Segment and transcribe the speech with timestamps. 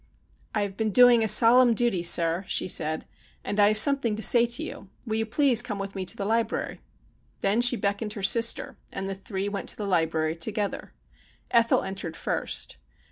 [0.55, 3.05] 'I have been doing a solemn duty, sir,' she said;'
[3.45, 4.89] and I have something to say to you.
[5.05, 6.81] Will you please to come with me to the library?'
[7.41, 10.93] Then she beckoned her sister, and the tbree went to the library together.
[11.51, 12.77] Ethel entered first.